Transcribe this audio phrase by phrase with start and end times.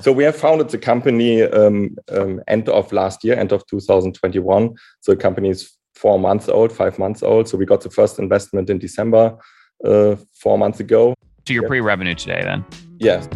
[0.00, 4.74] So we have founded the company um, um, end of last year, end of 2021.
[5.00, 7.48] So the company is four months old, five months old.
[7.48, 9.38] So we got the first investment in December
[9.84, 11.14] uh, four months ago.
[11.48, 12.62] So you're pre-revenue today, then?
[12.98, 13.26] Yes.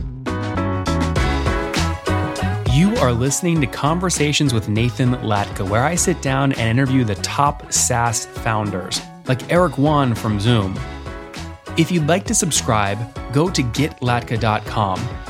[2.75, 7.15] You are listening to Conversations with Nathan Latka, where I sit down and interview the
[7.17, 10.79] top SaaS founders, like Eric Yuan from Zoom.
[11.79, 12.99] If you'd like to subscribe,
[13.33, 15.30] go to getlatka.com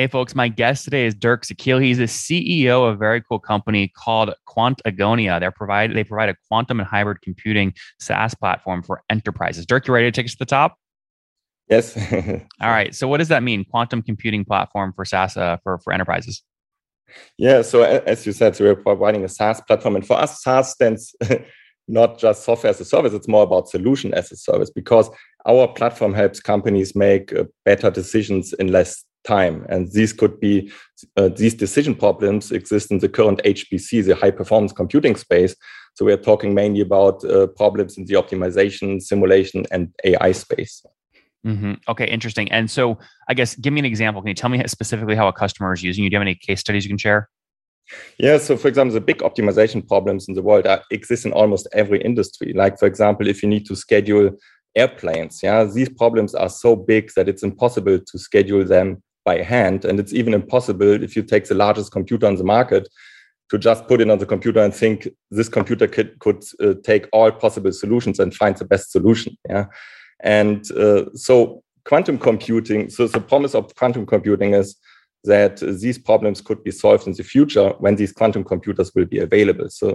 [0.00, 1.78] Hey, folks, my guest today is Dirk Zechiel.
[1.82, 5.38] He's the CEO of a very cool company called Quantagonia.
[5.38, 9.66] They're provide, they provide a quantum and hybrid computing SaaS platform for enterprises.
[9.66, 10.78] Dirk, you ready to take us to the top?
[11.68, 11.98] Yes.
[12.62, 12.94] All right.
[12.94, 13.62] So, what does that mean?
[13.66, 16.42] Quantum computing platform for SaaS uh, for, for enterprises?
[17.36, 17.60] Yeah.
[17.60, 19.96] So, as you said, so we're providing a SaaS platform.
[19.96, 21.14] And for us, SaaS stands
[21.88, 25.10] not just software as a service, it's more about solution as a service because
[25.44, 29.66] our platform helps companies make uh, better decisions in less time.
[29.68, 30.72] And these could be,
[31.16, 35.54] uh, these decision problems exist in the current HPC, the high performance computing space.
[35.94, 40.84] So we're talking mainly about uh, problems in the optimization, simulation, and AI space.
[41.46, 41.74] Mm-hmm.
[41.88, 42.50] Okay, interesting.
[42.52, 42.98] And so,
[43.28, 44.20] I guess, give me an example.
[44.22, 46.10] Can you tell me specifically how a customer is using you?
[46.10, 47.28] Do you have any case studies you can share?
[48.18, 51.66] Yeah, so for example, the big optimization problems in the world are, exist in almost
[51.72, 52.52] every industry.
[52.52, 54.30] Like, for example, if you need to schedule
[54.76, 59.84] airplanes, yeah, these problems are so big that it's impossible to schedule them by hand.
[59.84, 62.84] And it's even impossible if you take the largest computer on the market
[63.50, 67.04] to just put it on the computer and think this computer could, could uh, take
[67.12, 69.36] all possible solutions and find the best solution.
[69.48, 69.66] Yeah.
[70.38, 74.68] And uh, so quantum computing, so the promise of quantum computing is
[75.24, 75.54] that
[75.84, 79.68] these problems could be solved in the future when these quantum computers will be available.
[79.68, 79.86] So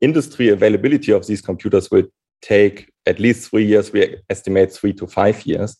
[0.00, 2.06] industry availability of these computers will
[2.42, 3.92] take at least three years.
[3.92, 5.76] We estimate three to five years.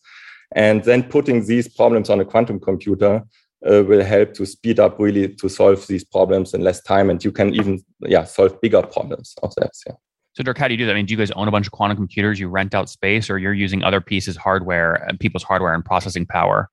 [0.53, 3.23] And then putting these problems on a quantum computer
[3.69, 7.09] uh, will help to speed up really to solve these problems in less time.
[7.09, 9.71] And you can even, yeah, solve bigger problems of that.
[9.87, 9.93] Yeah.
[10.33, 10.91] So, Dirk, how do you do that?
[10.91, 12.39] I mean, do you guys own a bunch of quantum computers?
[12.39, 16.25] You rent out space, or you're using other pieces, hardware, and people's hardware and processing
[16.25, 16.69] power?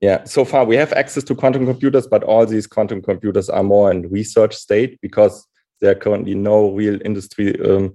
[0.00, 3.62] Yeah, so far we have access to quantum computers, but all these quantum computers are
[3.62, 5.46] more in research state because
[5.80, 7.94] there are currently no real industry um,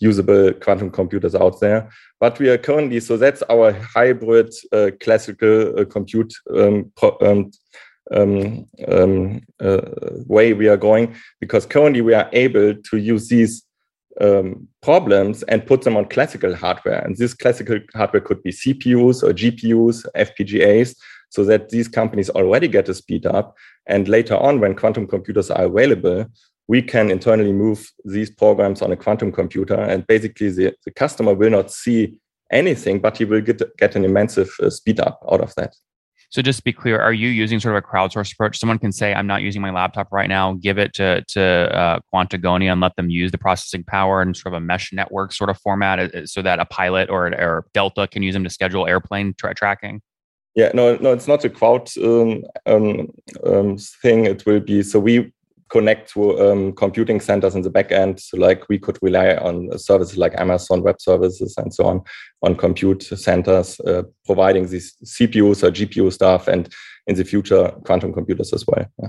[0.00, 1.88] usable quantum computers out there.
[2.18, 6.90] But we are currently, so that's our hybrid uh, classical uh, compute um,
[7.20, 7.50] um,
[8.12, 9.80] um, um, uh,
[10.26, 13.62] way we are going, because currently we are able to use these
[14.20, 17.00] um, problems and put them on classical hardware.
[17.04, 20.96] And this classical hardware could be CPUs or GPUs, FPGAs,
[21.28, 23.56] so that these companies already get a speed up.
[23.86, 26.26] And later on, when quantum computers are available,
[26.70, 31.34] we can internally move these programs on a quantum computer and basically the, the customer
[31.34, 32.14] will not see
[32.52, 35.74] anything but he will get, get an immense uh, speed up out of that.
[36.28, 38.56] So just to be clear are you using sort of a crowdsourced approach?
[38.56, 41.98] Someone can say i'm not using my laptop right now give it to, to uh,
[42.14, 45.50] quantagonia and let them use the processing power and sort of a mesh network sort
[45.50, 48.86] of format uh, so that a pilot or, or delta can use them to schedule
[48.86, 50.00] airplane tra- tracking?
[50.54, 53.08] Yeah no no it's not a crowd um, um,
[53.44, 54.26] um, thing.
[54.26, 55.32] It will be so we
[55.70, 58.20] connect to um, computing centers in the back end.
[58.20, 62.02] So like we could rely on services like Amazon Web Services and so on,
[62.42, 66.72] on compute centers, uh, providing these CPUs or GPU stuff, and
[67.06, 68.84] in the future, quantum computers as well.
[69.00, 69.08] Yeah.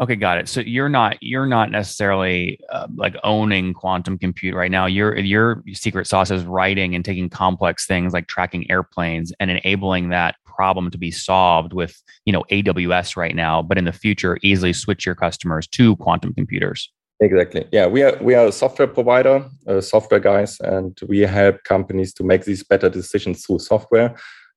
[0.00, 0.48] Okay, got it.
[0.48, 4.86] So you're not you're not necessarily uh, like owning quantum compute right now.
[4.86, 10.08] Your your secret sauce is writing and taking complex things like tracking airplanes and enabling
[10.08, 11.94] that problem to be solved with
[12.26, 16.32] you know AWS right now, but in the future easily switch your customers to quantum
[16.40, 16.80] computers.
[17.20, 17.62] Exactly.
[17.76, 19.36] Yeah, we are we are a software provider,
[19.70, 24.10] uh, software guys, and we help companies to make these better decisions through software.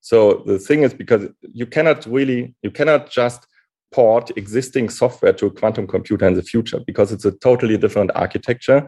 [0.10, 1.24] So the thing is, because
[1.60, 3.42] you cannot really you cannot just
[3.96, 8.12] port existing software to a quantum computer in the future because it's a totally different
[8.16, 8.82] architecture.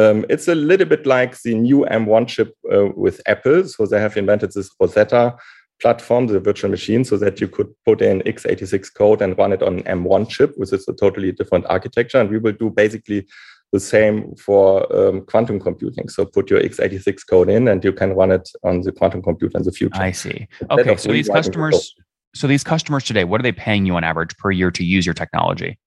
[0.00, 3.64] Um, it's a little bit like the new M1 chip uh, with Apple.
[3.64, 5.36] So they have invented this Rosetta
[5.80, 9.62] platform, the virtual machine, so that you could put in x86 code and run it
[9.62, 12.18] on M1 chip, which is a totally different architecture.
[12.18, 13.26] And we will do basically
[13.72, 16.08] the same for um, quantum computing.
[16.08, 19.58] So put your x86 code in and you can run it on the quantum computer
[19.58, 20.00] in the future.
[20.00, 20.48] I see.
[20.70, 20.96] Okay.
[20.96, 21.94] So these customers,
[22.34, 25.04] so these customers today, what are they paying you on average per year to use
[25.04, 25.78] your technology?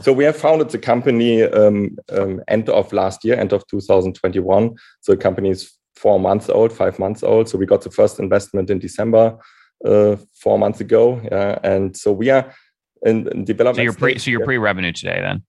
[0.00, 4.76] So we have founded the company um, um, end of last year, end of 2021.
[5.00, 7.48] So the company is four months old, five months old.
[7.48, 9.36] So we got the first investment in December
[9.84, 11.20] uh, four months ago.
[11.24, 12.54] Yeah, and so we are
[13.02, 13.76] in, in development.
[13.76, 15.42] So you're pre so you're pre revenue today then.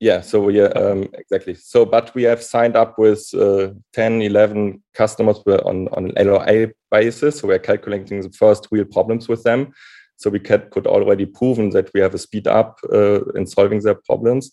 [0.00, 1.54] Yeah, so we are um, exactly.
[1.54, 7.38] So, but we have signed up with uh, 10, 11 customers on on LOA basis.
[7.38, 9.72] So we are calculating the first real problems with them.
[10.16, 13.80] So we could, could already proven that we have a speed up uh, in solving
[13.80, 14.52] their problems.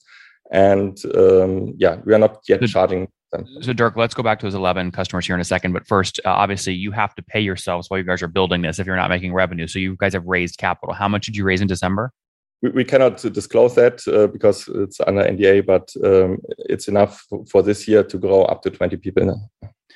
[0.52, 3.08] And um, yeah, we are not yet charging
[3.62, 5.74] So, Dirk, let's go back to those 11 customers here in a second.
[5.74, 8.80] But first, uh, obviously, you have to pay yourselves while you guys are building this
[8.80, 9.68] if you're not making revenue.
[9.68, 10.96] So, you guys have raised capital.
[10.96, 12.12] How much did you raise in December?
[12.62, 17.62] We, we cannot disclose that uh, because it's under NDA, but um, it's enough for
[17.62, 19.50] this year to grow up to 20 people.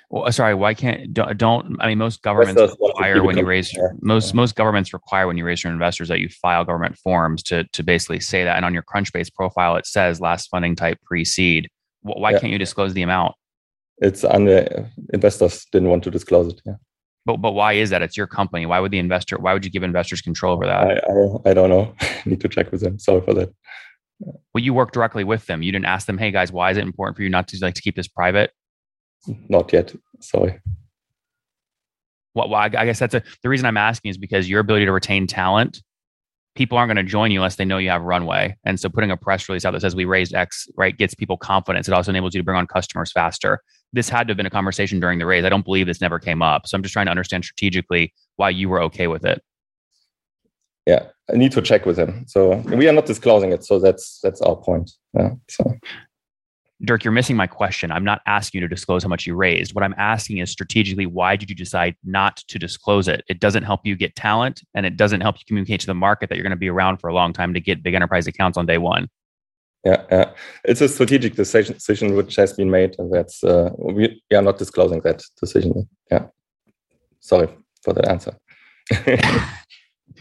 [0.10, 3.88] Well, sorry, why can't don't, don't I mean most governments require when you raise yeah.
[4.00, 4.36] most yeah.
[4.36, 7.82] most governments require when you raise your investors that you file government forms to to
[7.82, 11.68] basically say that, and on your Crunchbase profile it says last funding type pre-seed
[12.04, 12.40] why yeah.
[12.40, 13.36] can't you disclose the amount?
[13.98, 16.62] It's under investors didn't want to disclose it.
[16.66, 16.76] Yeah.
[17.26, 18.02] But but why is that?
[18.02, 18.66] It's your company.
[18.66, 19.38] Why would the investor?
[19.38, 20.82] Why would you give investors control over that?
[20.82, 21.96] I I, I don't know.
[22.26, 23.00] Need to check with them.
[23.00, 23.54] Sorry for that.
[24.20, 25.62] Well, you work directly with them.
[25.62, 27.76] You didn't ask them, "Hey guys, why is it important for you not to like
[27.76, 28.52] to keep this private?"
[29.48, 29.96] Not yet.
[30.20, 30.60] Sorry.
[32.36, 34.86] Well, well I, I guess that's a, the reason I'm asking is because your ability
[34.86, 35.82] to retain talent
[36.56, 38.56] people aren't going to join you unless they know you have runway.
[38.64, 41.38] And so putting a press release out that says we raised X, right, gets people
[41.38, 41.88] confidence.
[41.88, 43.60] It also enables you to bring on customers faster.
[43.92, 45.46] This had to have been a conversation during the raise.
[45.46, 46.68] I don't believe this never came up.
[46.68, 49.42] So I'm just trying to understand strategically why you were okay with it.
[50.86, 52.26] Yeah, I need to check with him.
[52.28, 53.64] So we are not disclosing it.
[53.64, 54.92] So that's that's our point.
[55.14, 55.32] Yeah.
[55.50, 55.74] So
[56.86, 57.92] Dirk, you're missing my question.
[57.92, 59.74] I'm not asking you to disclose how much you raised.
[59.74, 63.24] What I'm asking is strategically, why did you decide not to disclose it?
[63.30, 66.30] It doesn't help you get talent and it doesn't help you communicate to the market
[66.30, 68.58] that you're going to be around for a long time to get big enterprise accounts
[68.58, 69.10] on day one.
[69.86, 70.32] Yeah, yeah.
[70.64, 74.58] It's a strategic decision, which has been made, and that's uh, we, we are not
[74.58, 75.90] disclosing that decision.
[76.10, 76.28] Yeah.
[77.20, 77.50] Sorry
[77.82, 78.38] for that answer.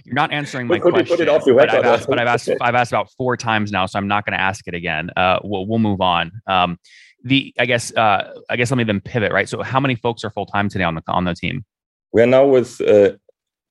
[0.04, 1.26] You're not answering my question.
[1.26, 4.24] but, I've asked, but I've asked, I've asked about four times now, so I'm not
[4.24, 5.10] going to ask it again.
[5.16, 6.32] Uh, we'll, we'll move on.
[6.46, 6.78] Um,
[7.24, 9.32] the I guess uh, I guess let me then pivot.
[9.32, 9.48] Right.
[9.48, 11.64] So how many folks are full time today on the on the team?
[12.12, 13.12] We are now with uh,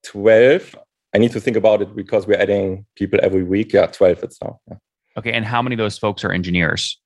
[0.06, 0.76] twelve.
[1.14, 3.74] I need to think about it because we're adding people every week.
[3.74, 4.24] Yeah, twelve.
[4.24, 4.60] It's now.
[4.70, 4.78] Yeah.
[5.18, 6.98] Okay, and how many of those folks are engineers?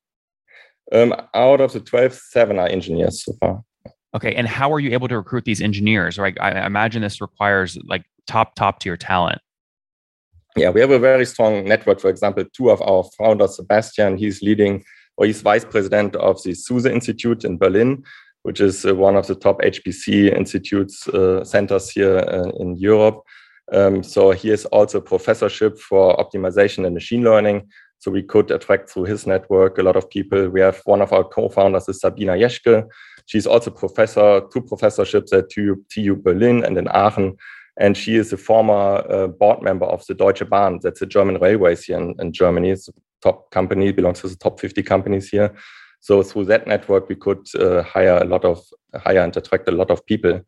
[0.91, 3.63] Um, out of the 12, seven are engineers so far.
[4.15, 6.19] Okay, and how are you able to recruit these engineers?
[6.19, 9.39] Right, I imagine this requires like top top tier talent
[10.56, 14.42] yeah we have a very strong network for example two of our founders sebastian he's
[14.42, 14.83] leading
[15.18, 18.04] or he's vice president of the Zuse Institute in Berlin,
[18.44, 23.22] which is uh, one of the top HPC institutes uh, centers here uh, in Europe.
[23.72, 27.68] Um, so he has also professorship for optimization and machine learning.
[28.00, 30.50] So we could attract through his network a lot of people.
[30.50, 32.86] We have one of our co-founders is Sabina Jeschke.
[33.25, 37.36] She's also professor, two professorships at TU, TU Berlin and in Aachen
[37.77, 40.80] and she is a former uh, board member of the Deutsche Bahn.
[40.81, 42.69] That's the German railways here in, in Germany.
[42.72, 45.54] It's a top company, belongs to the top 50 companies here.
[46.00, 48.63] So through that network, we could uh, hire a lot of
[48.95, 50.42] hire and attract a lot of people.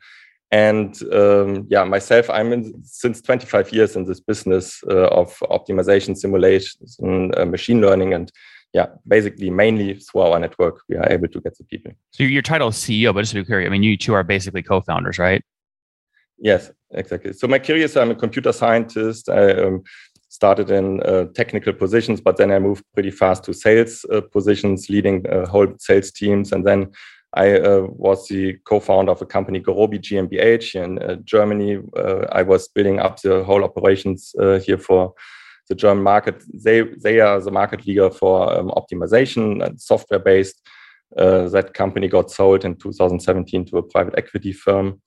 [0.52, 6.16] And um, yeah, myself, I'm in, since 25 years in this business uh, of optimization,
[6.16, 8.32] simulation, uh, machine learning, and
[8.74, 11.92] yeah, basically mainly through our network, we are able to get the people.
[12.12, 14.24] So your title is CEO, but just to be clear, I mean, you two are
[14.24, 15.44] basically co-founders, right?
[16.38, 17.34] Yes, exactly.
[17.34, 19.30] So my career I'm a computer scientist.
[19.30, 19.84] I um,
[20.30, 24.90] started in uh, technical positions, but then I moved pretty fast to sales uh, positions,
[24.90, 26.52] leading uh, whole sales teams.
[26.52, 26.92] And then
[27.34, 31.80] I uh, was the co-founder of a company, Gurobi GmbH, in uh, Germany.
[31.96, 34.34] Uh, I was building up the whole operations
[34.66, 35.14] here for
[35.70, 36.44] the German market.
[36.54, 40.62] They they are the market leader for um, optimization and software based.
[41.16, 45.02] that company got sold in 2017 to a private equity firm.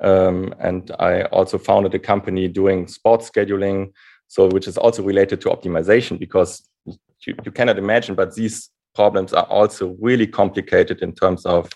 [0.00, 3.92] Um, and I also founded a company doing sports scheduling,
[4.28, 9.32] so which is also related to optimization because you, you cannot imagine, but these problems
[9.32, 11.70] are also really complicated in terms of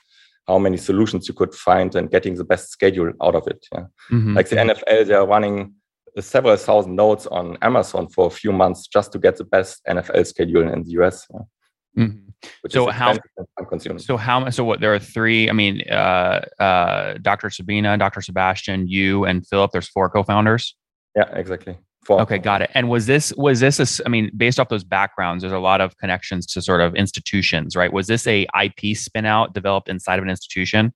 [0.47, 3.65] how many solutions you could find and getting the best schedule out of it.
[3.73, 3.85] Yeah.
[4.11, 4.35] Mm-hmm.
[4.35, 5.75] Like the NFL, they are running
[6.21, 10.27] several thousand nodes on Amazon for a few months just to get the best NFL
[10.27, 11.27] schedule in the US.
[11.33, 11.41] Yeah.
[11.99, 12.69] Mm-hmm.
[12.69, 13.19] so how
[13.97, 18.87] so how so what there are three i mean uh, uh, dr sabina dr sebastian
[18.87, 20.77] you and philip there's four co-founders?
[21.17, 21.77] Yeah exactly.
[22.05, 22.23] Four.
[22.23, 22.71] okay got it.
[22.75, 25.81] And was this was this a, i mean based off those backgrounds there's a lot
[25.81, 27.93] of connections to sort of institutions right?
[27.93, 30.95] Was this a ip spin out developed inside of an institution?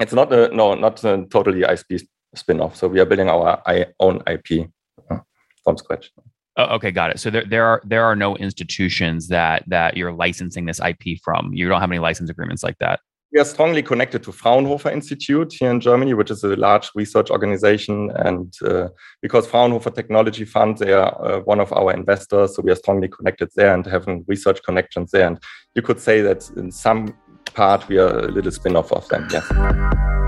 [0.00, 2.00] It's not a no not a totally ip
[2.34, 2.76] spin-off.
[2.76, 3.62] So we are building our
[4.00, 4.68] own ip
[5.10, 5.18] uh,
[5.64, 6.12] from scratch
[6.58, 7.20] Oh, okay, got it.
[7.20, 11.52] So there, there are there are no institutions that that you're licensing this IP from.
[11.52, 13.00] You don't have any license agreements like that.
[13.32, 17.30] we are strongly connected to Fraunhofer Institute here in Germany, which is a large research
[17.30, 18.10] organization.
[18.14, 18.88] And uh,
[19.20, 23.08] because Fraunhofer Technology Fund, they are uh, one of our investors, so we are strongly
[23.08, 25.26] connected there and having research connections there.
[25.26, 25.38] And
[25.74, 27.14] you could say that in some
[27.52, 29.28] part we are a little spin-off of them.
[29.30, 30.25] Yes.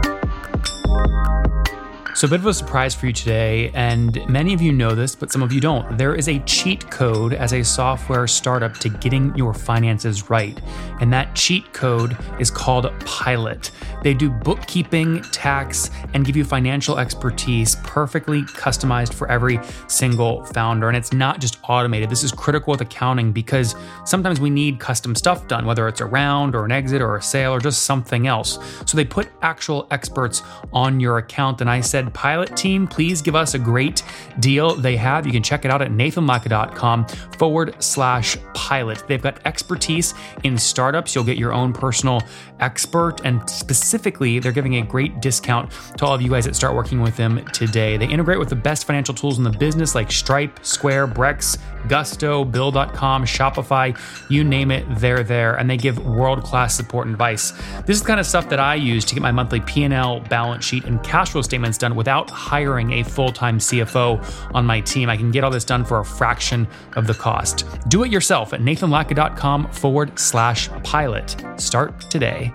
[2.18, 5.14] So, a bit of a surprise for you today, and many of you know this,
[5.14, 5.96] but some of you don't.
[5.96, 10.60] There is a cheat code as a software startup to getting your finances right,
[11.00, 13.70] and that cheat code is called Pilot.
[14.02, 20.88] They do bookkeeping, tax, and give you financial expertise perfectly customized for every single founder.
[20.88, 25.14] And it's not just automated, this is critical with accounting because sometimes we need custom
[25.14, 28.26] stuff done, whether it's a round or an exit or a sale or just something
[28.26, 28.58] else.
[28.86, 33.34] So, they put actual experts on your account, and I said, Pilot team, please give
[33.34, 34.02] us a great
[34.40, 35.26] deal they have.
[35.26, 37.06] You can check it out at nathanlatka.com
[37.38, 39.02] forward slash pilot.
[39.06, 41.14] They've got expertise in startups.
[41.14, 42.22] You'll get your own personal
[42.60, 46.74] expert, and specifically, they're giving a great discount to all of you guys that start
[46.74, 47.96] working with them today.
[47.96, 51.56] They integrate with the best financial tools in the business like Stripe, Square, Brex,
[51.88, 53.98] Gusto, Bill.com, Shopify,
[54.28, 57.52] you name it, they're there, and they give world-class support and advice.
[57.86, 60.64] This is the kind of stuff that I use to get my monthly P&L, balance
[60.64, 65.10] sheet, and cash flow statements done without hiring a full-time CFO on my team.
[65.10, 67.66] I can get all this done for a fraction of the cost.
[67.88, 71.36] Do it yourself at nathanlatka.com forward slash pilot.
[71.56, 72.52] Start today.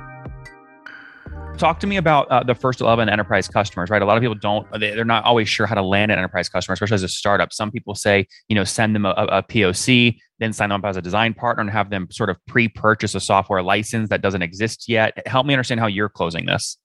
[1.57, 4.01] Talk to me about uh, the first 11 enterprise customers, right?
[4.01, 6.73] A lot of people don't, they're not always sure how to land an enterprise customer,
[6.73, 7.53] especially as a startup.
[7.53, 10.97] Some people say, you know, send them a, a POC, then sign them up as
[10.97, 14.41] a design partner and have them sort of pre purchase a software license that doesn't
[14.41, 15.25] exist yet.
[15.27, 16.77] Help me understand how you're closing this.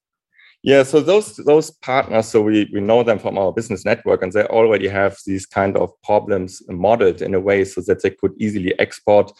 [0.62, 4.32] Yeah, so those those partners, so we, we know them from our business network, and
[4.32, 8.32] they already have these kind of problems modeled in a way so that they could
[8.38, 9.30] easily export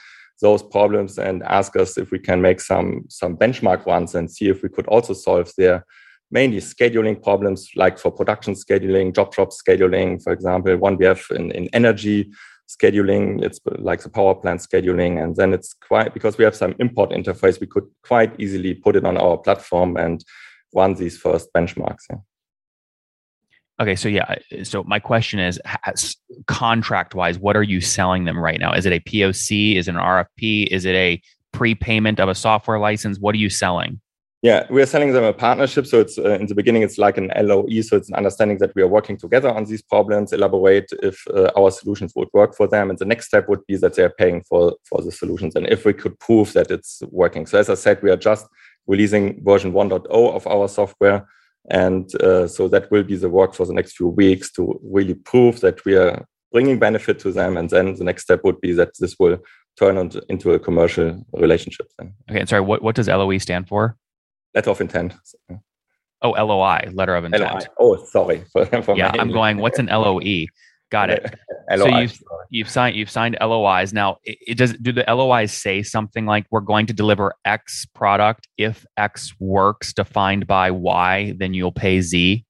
[0.41, 4.49] those problems and ask us if we can make some some benchmark ones and see
[4.49, 5.85] if we could also solve their
[6.31, 11.23] mainly scheduling problems like for production scheduling job shop scheduling for example one we have
[11.31, 12.31] in, in energy
[12.69, 16.75] scheduling it's like the power plant scheduling and then it's quite because we have some
[16.79, 20.25] import interface we could quite easily put it on our platform and
[20.75, 22.17] run these first benchmarks yeah.
[23.81, 24.35] Okay, so yeah,
[24.65, 25.61] so my question is,
[26.49, 28.73] contract wise, what are you selling them right now?
[28.73, 29.77] Is it a POC?
[29.77, 30.67] Is it an RFP?
[30.67, 31.23] Is it a
[31.53, 33.21] prepayment of a software license?
[33.21, 34.01] What are you selling?
[34.43, 35.87] Yeah, we are selling them a partnership.
[35.87, 37.81] So it's uh, in the beginning, it's like an LOE.
[37.83, 41.51] So it's an understanding that we are working together on these problems, elaborate if uh,
[41.57, 42.89] our solutions would work for them.
[42.89, 45.57] And the next step would be that they are paying for, for the solutions.
[45.57, 47.47] And if we could prove that it's working.
[47.47, 48.47] So as I said, we are just
[48.89, 51.27] releasing version 1.0 of our software
[51.71, 55.15] and uh, so that will be the work for the next few weeks to really
[55.15, 57.57] prove that we are bringing benefit to them.
[57.57, 59.39] And then the next step would be that this will
[59.79, 61.89] turn into a commercial relationship.
[61.99, 62.15] Then.
[62.31, 62.41] Okay.
[62.41, 63.97] And sorry, what, what does LOE stand for?
[64.55, 65.15] Letter of intent.
[66.23, 67.45] Oh, LOI, letter of intent.
[67.45, 67.61] LOI.
[67.79, 68.45] Oh, sorry.
[68.53, 70.47] For, for yeah, I'm going, what's an LOE?
[70.91, 71.35] Got it.
[71.77, 73.93] so you've you've signed you've signed LOIs.
[73.93, 77.87] Now, it, it, does do the LOIs say something like we're going to deliver X
[77.95, 82.45] product if X works defined by Y, then you'll pay Z?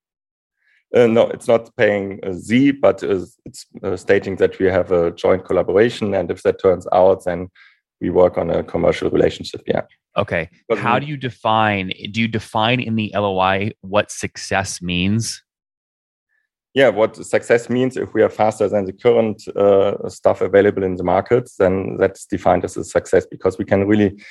[0.94, 5.44] Uh, no, it's not paying Z, but it's uh, stating that we have a joint
[5.44, 7.48] collaboration, and if that turns out, then
[8.00, 9.62] we work on a commercial relationship.
[9.66, 9.82] Yeah.
[10.16, 10.48] Okay.
[10.68, 11.92] But How do you define?
[12.12, 15.42] Do you define in the LOI what success means?
[16.74, 20.96] Yeah, what success means if we are faster than the current uh, stuff available in
[20.96, 24.22] the market, then that's defined as a success because we can really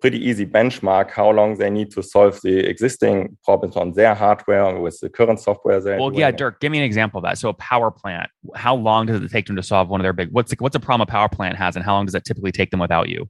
[0.00, 4.78] pretty easy benchmark how long they need to solve the existing problems on their hardware
[4.78, 5.80] with the current software.
[5.80, 7.38] Well, yeah, Dirk, give me an example of that.
[7.38, 10.12] So a power plant, how long does it take them to solve one of their
[10.12, 10.30] big?
[10.32, 12.52] What's the, what's a problem a power plant has, and how long does it typically
[12.52, 13.28] take them without you?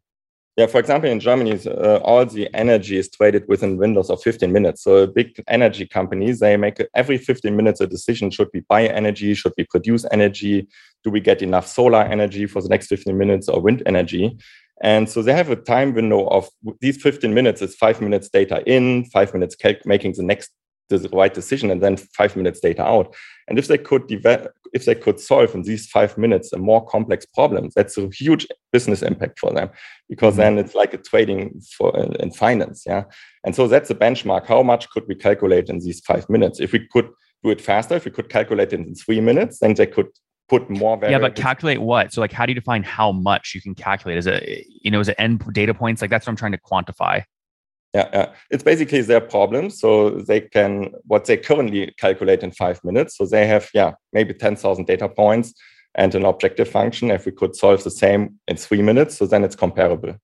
[0.56, 4.50] Yeah, for example, in Germany, uh, all the energy is traded within windows of 15
[4.50, 4.82] minutes.
[4.84, 9.34] So big energy companies, they make every 15 minutes a decision: should we buy energy?
[9.34, 10.66] Should we produce energy?
[11.04, 14.38] Do we get enough solar energy for the next 15 minutes or wind energy?
[14.82, 16.48] And so they have a time window of
[16.80, 20.50] these 15 minutes is five minutes data in, five minutes making the next
[20.88, 23.14] the right decision, and then five minutes data out.
[23.48, 26.84] And if they could develop, if they could solve in these five minutes a more
[26.84, 29.70] complex problem, that's a huge business impact for them
[30.08, 30.42] because mm-hmm.
[30.42, 32.82] then it's like a trading for in, in finance.
[32.86, 33.04] Yeah.
[33.44, 34.46] And so that's a benchmark.
[34.46, 36.60] How much could we calculate in these five minutes?
[36.60, 37.08] If we could
[37.44, 40.08] do it faster, if we could calculate it in three minutes, then they could
[40.48, 42.12] put more Yeah, but calculate what?
[42.12, 44.18] So like how do you define how much you can calculate?
[44.18, 46.02] Is it you know, is it end data points?
[46.02, 47.22] Like that's what I'm trying to quantify
[47.94, 48.32] yeah, yeah.
[48.50, 49.70] It's basically their problem.
[49.70, 53.16] So they can what they currently calculate in five minutes.
[53.16, 55.54] So they have yeah maybe ten thousand data points
[55.94, 57.10] and an objective function.
[57.10, 60.16] If we could solve the same in three minutes, so then it's comparable.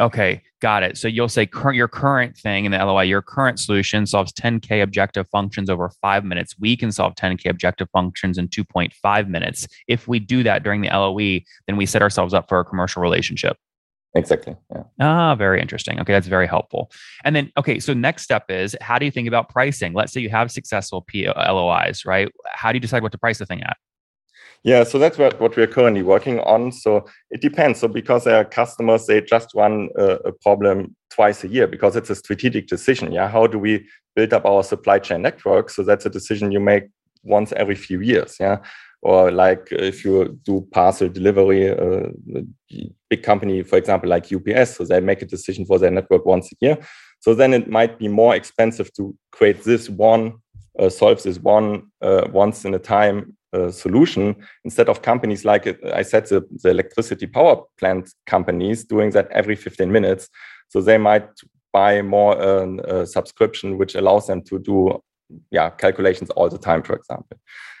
[0.00, 0.96] Okay, got it.
[0.96, 5.28] So you'll say your current thing in the LOI, your current solution solves 10K objective
[5.28, 6.54] functions over five minutes.
[6.58, 9.68] We can solve 10K objective functions in 2.5 minutes.
[9.88, 13.02] If we do that during the LOE, then we set ourselves up for a commercial
[13.02, 13.58] relationship.
[14.14, 14.56] Exactly.
[14.74, 14.82] Yeah.
[15.00, 15.98] Ah, very interesting.
[16.00, 16.90] Okay, that's very helpful.
[17.24, 19.94] And then, okay, so next step is how do you think about pricing?
[19.94, 22.30] Let's say you have successful P- LOIs, right?
[22.46, 23.76] How do you decide what to price the thing at?
[24.64, 26.70] Yeah, so that's what, what we're currently working on.
[26.70, 27.80] So it depends.
[27.80, 32.10] So because our customers, they just run a, a, problem twice a year because it's
[32.10, 33.12] a strategic decision.
[33.12, 35.68] Yeah, how do we build up our supply chain network?
[35.68, 36.84] So that's a decision you make
[37.24, 38.36] once every few years.
[38.38, 38.58] Yeah,
[39.02, 42.08] or like if you do parcel delivery, uh,
[43.10, 46.52] big company, for example, like UPS, so they make a decision for their network once
[46.52, 46.78] a year.
[47.20, 50.34] So then it might be more expensive to create this one,
[50.78, 55.66] uh, solve this one uh, once in a time uh, solution instead of companies like
[55.92, 60.28] I said, the, the electricity power plant companies doing that every 15 minutes.
[60.68, 61.28] So they might
[61.72, 65.02] buy more uh, a subscription, which allows them to do
[65.50, 67.38] yeah calculations all the time, for example.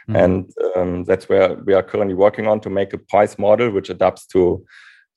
[0.08, 0.16] Mm-hmm.
[0.16, 3.90] And um, that's where we are currently working on to make a price model which
[3.90, 4.64] adapts to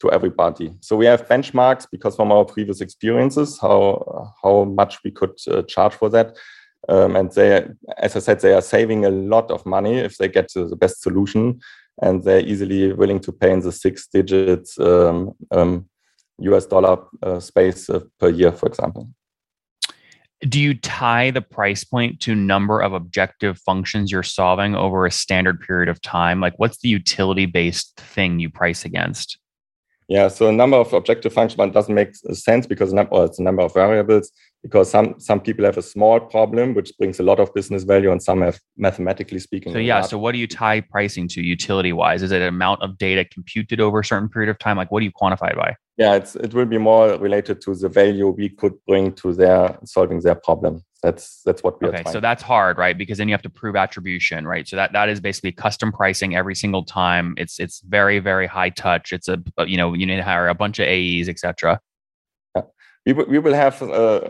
[0.02, 0.76] to everybody.
[0.82, 5.62] So we have benchmarks because from our previous experiences, how how much we could uh,
[5.64, 6.38] charge for that.
[6.88, 10.28] Um, and they, as I said, they are saving a lot of money if they
[10.28, 11.60] get the best solution,
[12.02, 15.90] and they're easily willing to pay in the six digits um, um,
[16.40, 19.10] US dollar uh, space uh, per year, for example.
[20.42, 25.12] Do you tie the price point to number of objective functions you're solving over a
[25.12, 26.42] standard period of time?
[26.42, 29.40] Like, what's the utility based thing you price against?
[30.08, 33.74] Yeah, so a number of objective functions doesn't make sense because it's a number of
[33.74, 37.84] variables because some some people have a small problem which brings a lot of business
[37.84, 39.74] value and some have mathematically speaking.
[39.74, 42.22] So yeah, so what do you tie pricing to utility wise?
[42.22, 44.78] Is it an amount of data computed over a certain period of time?
[44.78, 45.76] Like what do you quantify it by?
[45.98, 49.78] Yeah, it's it will be more related to the value we could bring to their
[49.86, 50.84] solving their problem.
[51.02, 52.98] That's that's what we are talking okay so that's hard right?
[52.98, 54.68] Because then you have to prove attribution right?
[54.68, 57.34] So that that is basically custom pricing every single time.
[57.38, 59.14] It's it's very very high touch.
[59.14, 61.80] It's a you know you need to hire a bunch of aes etc
[63.06, 63.14] yeah.
[63.14, 64.22] we, we will have uh,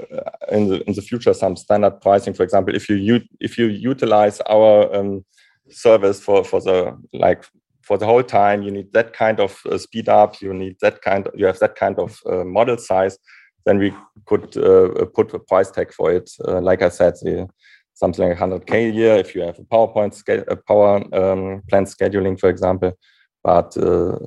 [0.51, 2.33] in the in the future some standard pricing.
[2.33, 5.25] For example if you u- if you utilize our um,
[5.69, 7.45] service for for the like
[7.85, 11.01] for the whole time you need that kind of uh, speed up you need that
[11.01, 13.17] kind you have that kind of uh, model size
[13.65, 13.93] then we
[14.25, 16.29] could uh, put a price tag for it.
[16.47, 17.47] Uh, like I said, the,
[17.93, 22.39] something like 100k a year if you have a PowerPoint a power um, plant scheduling,
[22.39, 22.93] for example.
[23.43, 24.19] But uh,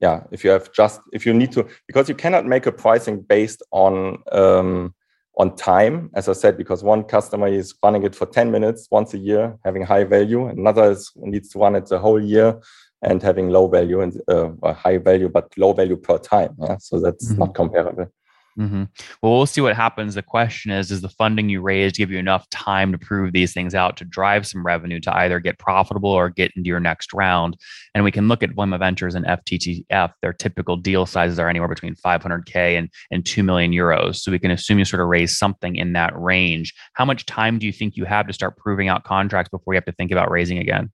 [0.00, 3.20] yeah, if you have just if you need to because you cannot make a pricing
[3.20, 4.94] based on um,
[5.38, 9.14] on time, as I said, because one customer is running it for 10 minutes once
[9.14, 10.48] a year, having high value.
[10.48, 12.60] Another is, needs to run it the whole year
[13.02, 16.56] and having low value and uh, high value, but low value per time.
[16.58, 16.76] Yeah?
[16.78, 17.38] So that's mm-hmm.
[17.38, 18.12] not comparable.
[18.58, 18.84] Mm-hmm.
[19.22, 20.16] Well, we'll see what happens.
[20.16, 23.52] The question is Does the funding you raised give you enough time to prove these
[23.52, 27.12] things out to drive some revenue to either get profitable or get into your next
[27.12, 27.56] round?
[27.94, 30.12] And we can look at Blema Ventures and FTTF.
[30.22, 34.16] Their typical deal sizes are anywhere between 500K and, and 2 million euros.
[34.16, 36.74] So we can assume you sort of raise something in that range.
[36.94, 39.76] How much time do you think you have to start proving out contracts before you
[39.76, 40.90] have to think about raising again?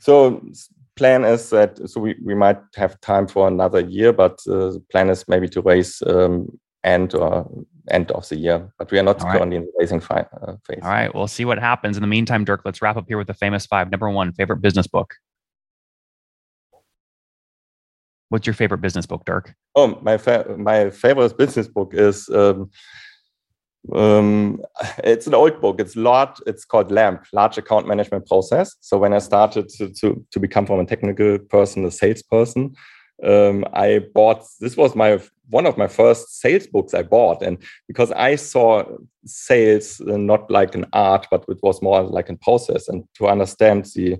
[0.00, 0.46] So
[0.96, 4.82] plan is that so we, we might have time for another year, but uh, the
[4.90, 6.48] plan is maybe to raise um,
[6.84, 7.50] end or
[7.90, 8.72] end of the year.
[8.78, 9.64] But we are not All currently right.
[9.64, 10.80] in the raising fi- uh, phase.
[10.82, 11.96] All right, we'll see what happens.
[11.96, 13.90] In the meantime, Dirk, let's wrap up here with the famous five.
[13.90, 15.14] Number one, favorite business book.
[18.28, 19.54] What's your favorite business book, Dirk?
[19.74, 22.70] Oh, my fa- my favorite business book is um,
[23.92, 24.62] um,
[24.98, 25.78] it's an old book.
[25.78, 26.40] It's large.
[26.46, 28.74] It's called LAMP, Large Account Management Process.
[28.80, 32.74] So when I started to to, to become from a technical person, a salesperson,
[33.22, 35.20] um, I bought this was my
[35.50, 38.84] one of my first sales books I bought, and because I saw
[39.26, 43.28] sales uh, not like an art, but it was more like a process, and to
[43.28, 44.16] understand the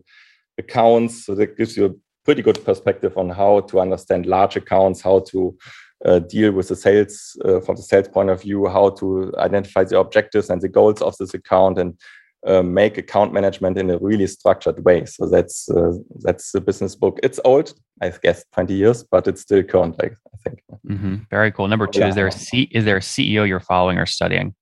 [0.58, 5.00] accounts, so that gives you a pretty good perspective on how to understand large accounts,
[5.02, 5.56] how to
[6.04, 9.84] uh, deal with the sales uh, from the sales point of view, how to identify
[9.84, 11.98] the objectives and the goals of this account, and
[12.46, 15.04] uh, make account management in a really structured way.
[15.06, 17.18] So that's uh, that's the business book.
[17.22, 19.96] It's old, I guess, twenty years, but it's still current.
[20.00, 20.62] I, I think.
[20.86, 21.14] Mm-hmm.
[21.30, 21.68] Very cool.
[21.68, 22.08] Number two, yeah.
[22.08, 24.54] is there a C- is there a CEO you're following or studying?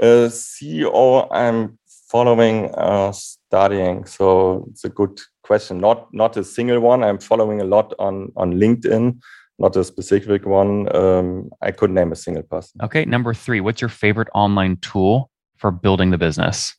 [0.00, 4.04] Uh, CEO, I'm following, uh, studying.
[4.04, 5.78] So it's a good question.
[5.78, 7.02] Not not a single one.
[7.02, 9.18] I'm following a lot on on LinkedIn.
[9.58, 10.94] Not a specific one.
[10.94, 12.78] Um, I could name a single person.
[12.82, 13.06] Okay.
[13.06, 16.74] Number three, what's your favorite online tool for building the business?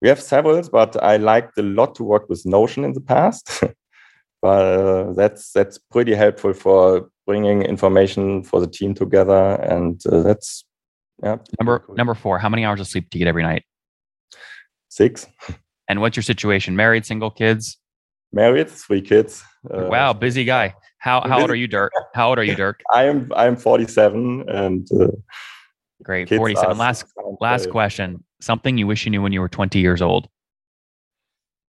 [0.00, 3.64] We have several, but I liked a lot to work with Notion in the past.
[4.42, 10.22] but uh, that's that's pretty helpful for bringing information for the team together, and uh,
[10.22, 10.64] that's
[11.22, 11.38] yeah.
[11.60, 11.96] Number cool.
[11.96, 12.38] number four.
[12.38, 13.64] How many hours of sleep do you get every night?
[14.88, 15.26] Six.
[15.90, 16.76] And what's your situation?
[16.76, 17.78] Married, single, kids?
[18.30, 19.42] Married, three kids.
[19.70, 20.74] Uh, wow, busy guy.
[20.98, 21.92] How how old are you, Dirk?
[22.14, 22.82] How old are you, Dirk?
[22.94, 24.86] I am I am 47 and
[26.02, 26.76] great 47.
[26.78, 27.06] Last
[27.40, 28.24] last question.
[28.40, 30.28] Something you wish you knew when you were 20 years old.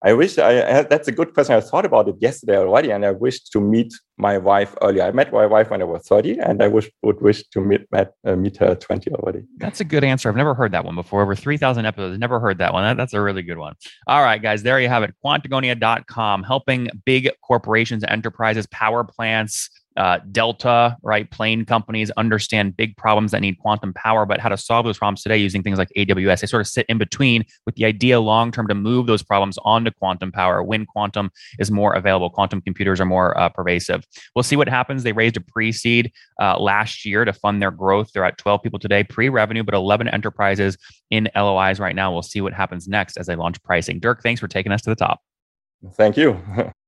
[0.03, 1.57] I wish I that's a good question.
[1.57, 5.03] I thought about it yesterday already, and I wished to meet my wife earlier.
[5.03, 7.91] I met my wife when I was 30, and I wish would wish to meet
[7.91, 9.45] met, uh, meet her 20 already.
[9.57, 10.29] That's a good answer.
[10.29, 11.23] I've never heard that one before.
[11.23, 12.85] Over 3,000 episodes, never heard that one.
[12.85, 13.75] That, that's a really good one.
[14.07, 15.15] All right, guys, there you have it.
[15.25, 21.31] Quantagonia.com, helping big corporations, enterprises, power plants, uh, Delta, right?
[21.31, 25.23] Plane companies understand big problems that need quantum power, but how to solve those problems
[25.23, 26.41] today using things like AWS.
[26.41, 29.59] They sort of sit in between with the idea long term to move those problems
[29.65, 32.31] onto quantum power when quantum is more available.
[32.31, 34.05] Quantum computers are more uh, pervasive.
[34.35, 35.03] We'll see what happens.
[35.03, 38.11] They raised a pre seed uh, last year to fund their growth.
[38.13, 40.77] They're at 12 people today, pre revenue, but 11 enterprises
[41.11, 42.13] in LOIs right now.
[42.13, 44.01] We'll see what happens next as they launch pricing.
[44.01, 45.21] Dirk, thanks for taking us to the top.
[45.95, 46.41] Thank you.